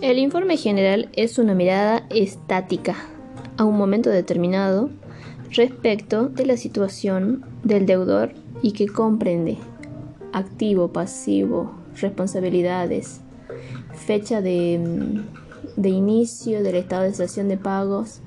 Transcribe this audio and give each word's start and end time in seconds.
El 0.00 0.18
informe 0.18 0.56
general 0.56 1.08
es 1.14 1.38
una 1.38 1.54
mirada 1.54 2.06
estática 2.10 2.94
a 3.56 3.64
un 3.64 3.76
momento 3.76 4.10
determinado 4.10 4.90
respecto 5.50 6.28
de 6.28 6.46
la 6.46 6.56
situación 6.56 7.44
del 7.64 7.84
deudor 7.84 8.32
y 8.62 8.72
que 8.72 8.86
comprende 8.86 9.58
activo, 10.32 10.92
pasivo, 10.92 11.72
responsabilidades, 12.00 13.22
fecha 14.06 14.40
de, 14.40 15.20
de 15.74 15.88
inicio 15.88 16.62
del 16.62 16.76
estado 16.76 17.02
de 17.02 17.08
estación 17.08 17.48
de 17.48 17.56
pagos, 17.56 18.20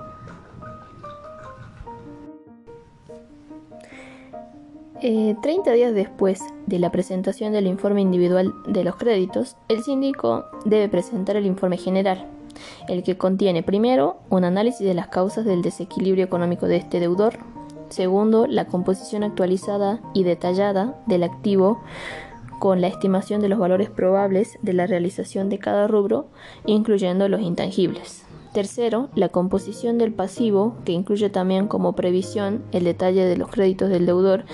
Eh, 5.03 5.35
30 5.41 5.71
días 5.71 5.95
después 5.95 6.43
de 6.67 6.77
la 6.77 6.91
presentación 6.91 7.53
del 7.53 7.65
informe 7.65 8.01
individual 8.01 8.53
de 8.67 8.83
los 8.83 8.97
créditos, 8.97 9.57
el 9.67 9.81
síndico 9.81 10.45
debe 10.63 10.89
presentar 10.89 11.35
el 11.37 11.47
informe 11.47 11.77
general, 11.77 12.27
el 12.87 13.01
que 13.01 13.17
contiene 13.17 13.63
primero 13.63 14.17
un 14.29 14.43
análisis 14.43 14.85
de 14.85 14.93
las 14.93 15.07
causas 15.07 15.43
del 15.43 15.63
desequilibrio 15.63 16.23
económico 16.23 16.67
de 16.67 16.75
este 16.75 16.99
deudor, 16.99 17.39
segundo 17.89 18.45
la 18.45 18.67
composición 18.67 19.23
actualizada 19.23 19.99
y 20.13 20.21
detallada 20.21 21.01
del 21.07 21.23
activo 21.23 21.81
con 22.59 22.79
la 22.79 22.85
estimación 22.85 23.41
de 23.41 23.49
los 23.49 23.57
valores 23.57 23.89
probables 23.89 24.59
de 24.61 24.73
la 24.73 24.85
realización 24.85 25.49
de 25.49 25.57
cada 25.57 25.87
rubro, 25.87 26.27
incluyendo 26.67 27.27
los 27.27 27.41
intangibles. 27.41 28.23
Tercero, 28.53 29.09
la 29.15 29.29
composición 29.29 29.97
del 29.97 30.13
pasivo, 30.13 30.75
que 30.85 30.91
incluye 30.91 31.31
también 31.31 31.67
como 31.67 31.93
previsión 31.93 32.61
el 32.71 32.83
detalle 32.83 33.25
de 33.25 33.37
los 33.37 33.49
créditos 33.49 33.89
del 33.89 34.05
deudor 34.05 34.45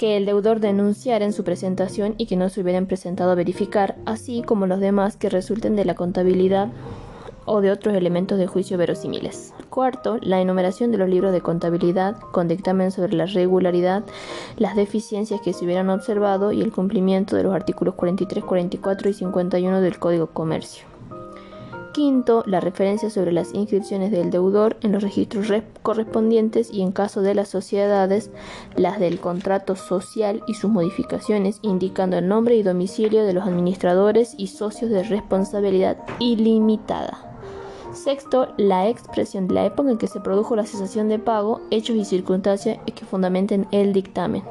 que 0.00 0.16
el 0.16 0.24
deudor 0.24 0.60
denunciara 0.60 1.26
en 1.26 1.34
su 1.34 1.44
presentación 1.44 2.14
y 2.16 2.24
que 2.24 2.34
no 2.34 2.48
se 2.48 2.62
hubieran 2.62 2.86
presentado 2.86 3.32
a 3.32 3.34
verificar, 3.34 3.96
así 4.06 4.40
como 4.40 4.66
los 4.66 4.80
demás 4.80 5.18
que 5.18 5.28
resulten 5.28 5.76
de 5.76 5.84
la 5.84 5.94
contabilidad 5.94 6.68
o 7.44 7.60
de 7.60 7.70
otros 7.70 7.94
elementos 7.94 8.38
de 8.38 8.46
juicio 8.46 8.78
verosímiles. 8.78 9.52
Cuarto, 9.68 10.16
la 10.22 10.40
enumeración 10.40 10.90
de 10.90 10.96
los 10.96 11.10
libros 11.10 11.32
de 11.32 11.42
contabilidad 11.42 12.16
con 12.32 12.48
dictamen 12.48 12.92
sobre 12.92 13.12
la 13.12 13.26
regularidad, 13.26 14.02
las 14.56 14.74
deficiencias 14.74 15.42
que 15.42 15.52
se 15.52 15.66
hubieran 15.66 15.90
observado 15.90 16.50
y 16.52 16.62
el 16.62 16.72
cumplimiento 16.72 17.36
de 17.36 17.42
los 17.42 17.54
artículos 17.54 17.94
43, 17.96 18.42
44 18.42 19.10
y 19.10 19.12
51 19.12 19.82
del 19.82 19.98
Código 19.98 20.28
Comercio. 20.28 20.89
Quinto, 21.92 22.44
la 22.46 22.60
referencia 22.60 23.10
sobre 23.10 23.32
las 23.32 23.52
inscripciones 23.52 24.12
del 24.12 24.30
deudor 24.30 24.76
en 24.82 24.92
los 24.92 25.02
registros 25.02 25.48
correspondientes 25.82 26.70
y 26.72 26.82
en 26.82 26.92
caso 26.92 27.20
de 27.20 27.34
las 27.34 27.48
sociedades, 27.48 28.30
las 28.76 29.00
del 29.00 29.18
contrato 29.18 29.74
social 29.74 30.42
y 30.46 30.54
sus 30.54 30.70
modificaciones, 30.70 31.58
indicando 31.62 32.18
el 32.18 32.28
nombre 32.28 32.56
y 32.56 32.62
domicilio 32.62 33.24
de 33.24 33.32
los 33.32 33.44
administradores 33.44 34.34
y 34.38 34.46
socios 34.46 34.90
de 34.90 35.02
responsabilidad 35.02 35.96
ilimitada. 36.20 37.26
Sexto, 37.92 38.54
la 38.56 38.88
expresión 38.88 39.48
de 39.48 39.54
la 39.54 39.66
época 39.66 39.90
en 39.90 39.98
que 39.98 40.06
se 40.06 40.20
produjo 40.20 40.54
la 40.54 40.66
cesación 40.66 41.08
de 41.08 41.18
pago, 41.18 41.60
hechos 41.70 41.96
y 41.96 42.04
circunstancias 42.04 42.78
que 42.94 43.04
fundamenten 43.04 43.66
el 43.72 43.92
dictamen. 43.92 44.44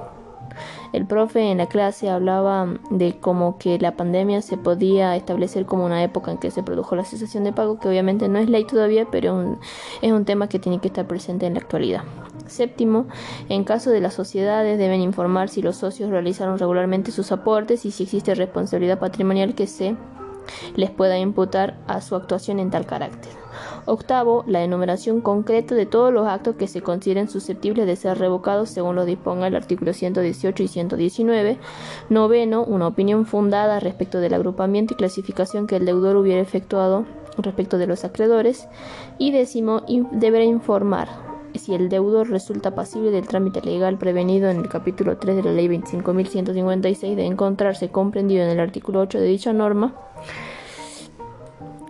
El 0.94 1.06
profe 1.06 1.52
en 1.52 1.58
la 1.58 1.68
clase 1.68 2.10
hablaba 2.10 2.68
de 2.90 3.20
como 3.20 3.58
que 3.58 3.78
la 3.80 3.96
pandemia 3.96 4.42
se 4.42 4.58
podía 4.58 5.16
establecer 5.16 5.66
como 5.66 5.86
una 5.86 6.04
época 6.04 6.32
en 6.32 6.38
que 6.38 6.52
se 6.52 6.64
produjo 6.64 6.96
la 6.96 7.06
cesación 7.06 7.44
de 7.44 7.54
pago, 7.54 7.80
que 7.80 7.88
obviamente 7.88 8.28
no 8.28 8.40
es 8.40 8.50
ley 8.50 8.66
todavía, 8.66 9.08
pero 9.12 9.58
es 10.02 10.12
un 10.12 10.26
tema 10.26 10.50
que 10.50 10.60
tiene 10.60 10.80
que 10.80 10.88
estar 10.88 11.08
presente 11.08 11.46
en 11.46 11.54
la 11.54 11.60
actualidad. 11.60 12.04
Séptimo, 12.48 13.06
en 13.48 13.64
caso 13.64 13.92
de 13.92 14.02
las 14.02 14.14
sociedades 14.14 14.78
deben 14.78 15.02
informar 15.02 15.50
si 15.50 15.62
los 15.62 15.76
socios 15.78 16.10
realizaron 16.10 16.58
regularmente 16.58 17.12
sus 17.12 17.32
aportes 17.32 17.86
y 17.86 17.92
si 17.92 18.04
existe 18.04 18.34
responsabilidad 18.34 19.00
patrimonial 19.00 19.54
que 19.54 19.68
se 19.68 19.96
les 20.76 20.92
pueda 20.92 21.18
imputar 21.18 21.78
a 21.88 22.02
su 22.02 22.16
actuación 22.16 22.60
en 22.60 22.70
tal 22.70 22.86
carácter. 22.86 23.32
Octavo, 23.86 24.44
la 24.48 24.64
enumeración 24.64 25.22
concreta 25.22 25.76
de 25.76 25.86
todos 25.86 26.14
los 26.14 26.28
actos 26.28 26.56
que 26.56 26.68
se 26.68 26.82
consideren 26.82 27.30
susceptibles 27.30 27.86
de 27.86 27.96
ser 27.96 28.18
revocados 28.18 28.70
según 28.70 28.96
lo 28.96 29.06
disponga 29.06 29.48
el 29.48 29.56
artículo 29.56 29.94
118 29.94 30.64
y 30.64 30.68
119. 30.68 31.58
Noveno, 32.10 32.64
una 32.64 32.88
opinión 32.88 33.26
fundada 33.26 33.80
respecto 33.80 34.20
del 34.20 34.34
agrupamiento 34.34 34.94
y 34.94 34.98
clasificación 34.98 35.68
que 35.68 35.78
el 35.78 35.86
deudor 35.86 36.16
hubiera 36.16 36.42
efectuado 36.42 37.06
respecto 37.38 37.78
de 37.78 37.88
los 37.88 38.04
acreedores. 38.06 38.68
Y 39.18 39.32
décimo, 39.32 39.84
deberá 40.12 40.44
informar 40.44 41.29
si 41.60 41.76
el 41.76 41.90
deudor 41.90 42.30
resulta 42.30 42.74
pasible 42.74 43.12
del 43.12 43.28
trámite 43.28 43.62
legal 43.62 43.98
prevenido 43.98 44.50
en 44.50 44.58
el 44.58 44.70
capítulo 44.70 45.18
3 45.18 45.36
de 45.36 45.44
la 45.44 45.52
ley 45.52 45.68
25.156 45.68 47.16
de 47.16 47.26
encontrarse 47.26 47.90
comprendido 47.90 48.44
en 48.44 48.50
el 48.50 48.60
artículo 48.60 49.02
8 49.02 49.20
de 49.20 49.28
dicha 49.28 49.54
norma, 49.54 49.94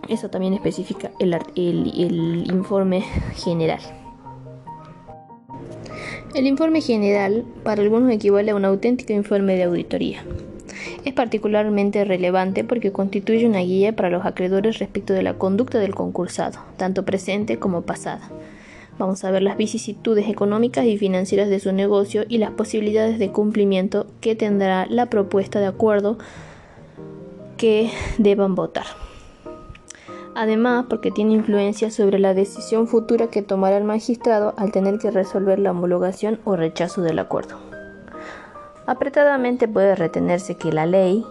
eso 0.09 0.29
también 0.29 0.53
especifica 0.53 1.11
el, 1.19 1.33
el, 1.55 2.51
informe 2.51 3.03
general. 3.35 3.79
El 6.33 6.47
informe 6.47 6.81
general 6.81 7.45
para 7.63 7.81
algunos 7.81 8.11
equivale 8.11 8.51
a 8.51 8.55
un 8.55 8.65
auténtico 8.65 9.13
informe 9.13 9.55
de 9.55 9.63
auditoría. 9.63 10.23
Es 11.05 11.13
particularmente 11.13 12.03
relevante 12.05 12.63
porque 12.63 12.91
constituye 12.91 13.45
una 13.45 13.59
guía 13.59 13.95
para 13.95 14.09
los 14.09 14.25
acreedores 14.25 14.79
respecto 14.79 15.13
de 15.13 15.23
la 15.23 15.35
conducta 15.35 15.79
del 15.79 15.95
concursado, 15.95 16.59
tanto 16.77 17.05
presente 17.05 17.57
como 17.57 17.83
pasada 17.83 18.29
Vamos 18.99 19.23
a 19.23 19.31
ver 19.31 19.41
las 19.41 19.55
vicisitudes 19.55 20.27
económicas 20.27 20.83
y 20.83 20.97
financieras 20.97 21.47
de 21.47 21.61
su 21.61 21.71
negocio 21.71 22.25
y 22.27 22.37
las 22.37 22.51
posibilidades 22.51 23.17
de 23.17 23.31
cumplimiento 23.31 24.07
que 24.19 24.35
tendrá 24.35 24.85
la 24.87 25.05
propuesta 25.05 25.61
de 25.61 25.67
acuerdo 25.67 26.17
que 27.55 27.91
deban 28.17 28.55
votar. 28.55 28.85
Además, 30.35 30.85
porque 30.89 31.11
tiene 31.11 31.33
influencia 31.33 31.91
sobre 31.91 32.19
la 32.19 32.33
decisión 32.33 32.87
futura 32.87 33.27
que 33.27 33.41
tomará 33.41 33.77
el 33.77 33.85
magistrado 33.85 34.53
al 34.57 34.73
tener 34.73 34.99
que 34.99 35.11
resolver 35.11 35.59
la 35.59 35.71
homologación 35.71 36.41
o 36.43 36.57
rechazo 36.57 37.01
del 37.01 37.19
acuerdo. 37.19 37.57
Apretadamente 38.85 39.69
puede 39.69 39.95
retenerse 39.95 40.55
que 40.55 40.73
la 40.73 40.85
ley 40.85 41.23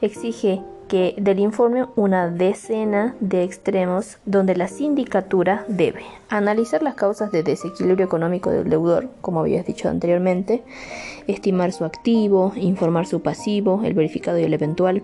exige 0.00 0.62
que 0.88 1.14
del 1.18 1.38
informe 1.38 1.86
una 1.96 2.28
decena 2.28 3.14
de 3.20 3.42
extremos 3.44 4.18
donde 4.24 4.56
la 4.56 4.68
sindicatura 4.68 5.64
debe 5.68 6.02
analizar 6.28 6.82
las 6.82 6.94
causas 6.94 7.30
de 7.30 7.42
desequilibrio 7.42 8.06
económico 8.06 8.50
del 8.50 8.68
deudor, 8.68 9.08
como 9.20 9.40
habías 9.40 9.66
dicho 9.66 9.88
anteriormente, 9.88 10.64
estimar 11.26 11.72
su 11.72 11.84
activo, 11.84 12.52
informar 12.56 13.06
su 13.06 13.20
pasivo, 13.20 13.82
el 13.84 13.94
verificado 13.94 14.38
y 14.38 14.44
el 14.44 14.54
eventual, 14.54 15.02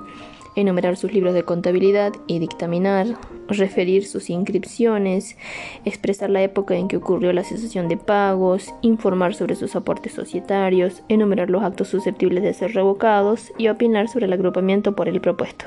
enumerar 0.56 0.96
sus 0.96 1.12
libros 1.12 1.34
de 1.34 1.42
contabilidad 1.42 2.12
y 2.26 2.38
dictaminar, 2.38 3.06
referir 3.48 4.06
sus 4.06 4.30
inscripciones, 4.30 5.36
expresar 5.84 6.30
la 6.30 6.42
época 6.42 6.76
en 6.76 6.88
que 6.88 6.96
ocurrió 6.96 7.32
la 7.32 7.44
cesación 7.44 7.88
de 7.88 7.96
pagos, 7.96 8.74
informar 8.82 9.34
sobre 9.34 9.56
sus 9.56 9.76
aportes 9.76 10.12
societarios, 10.12 11.02
enumerar 11.08 11.50
los 11.50 11.62
actos 11.62 11.88
susceptibles 11.88 12.42
de 12.42 12.54
ser 12.54 12.74
revocados 12.74 13.52
y 13.58 13.68
opinar 13.68 14.08
sobre 14.08 14.26
el 14.26 14.32
agrupamiento 14.32 14.94
por 14.94 15.08
el 15.08 15.20
propuesto, 15.20 15.66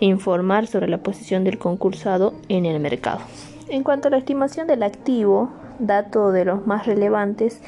informar 0.00 0.66
sobre 0.66 0.88
la 0.88 1.02
posición 1.02 1.44
del 1.44 1.58
concursado 1.58 2.34
en 2.48 2.66
el 2.66 2.80
mercado. 2.80 3.20
En 3.68 3.82
cuanto 3.82 4.06
a 4.06 4.10
la 4.12 4.18
estimación 4.18 4.68
del 4.68 4.84
activo, 4.84 5.50
dato 5.80 6.30
de 6.30 6.44
los 6.44 6.68
más 6.68 6.86
relevantes, 6.86 7.60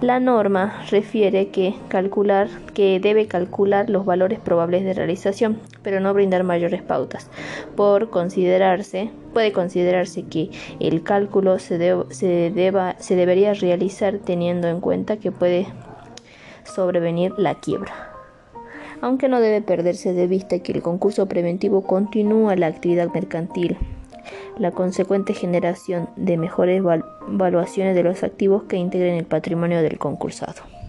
la 0.00 0.20
norma 0.20 0.84
refiere 0.90 1.48
que 1.48 1.74
calcular 1.88 2.48
que 2.72 3.00
debe 3.00 3.26
calcular 3.26 3.90
los 3.90 4.04
valores 4.04 4.38
probables 4.38 4.84
de 4.84 4.94
realización, 4.94 5.58
pero 5.82 5.98
no 5.98 6.14
brindar 6.14 6.44
mayores 6.44 6.82
pautas. 6.82 7.30
Por 7.74 8.10
considerarse, 8.10 9.10
puede 9.32 9.50
considerarse 9.50 10.22
que 10.22 10.50
el 10.78 11.02
cálculo 11.02 11.58
se, 11.58 11.96
se, 12.10 12.52
deba, 12.52 12.94
se 13.00 13.16
debería 13.16 13.52
realizar 13.52 14.18
teniendo 14.18 14.68
en 14.68 14.80
cuenta 14.80 15.16
que 15.16 15.32
puede 15.32 15.66
sobrevenir 16.64 17.32
la 17.38 17.56
quiebra 17.56 17.92
aunque 19.02 19.28
no 19.28 19.40
debe 19.40 19.62
perderse 19.62 20.12
de 20.12 20.26
vista 20.26 20.58
que 20.58 20.72
el 20.72 20.82
concurso 20.82 21.26
preventivo 21.26 21.82
continúa 21.82 22.54
la 22.54 22.66
actividad 22.66 23.10
mercantil 23.10 23.78
la 24.58 24.70
consecuente 24.70 25.34
generación 25.34 26.08
de 26.16 26.36
mejores 26.36 26.82
valuaciones 27.28 27.94
de 27.94 28.02
los 28.02 28.22
activos 28.22 28.64
que 28.64 28.76
integren 28.76 29.14
el 29.14 29.24
patrimonio 29.24 29.82
del 29.82 29.98
concursado. 29.98 30.79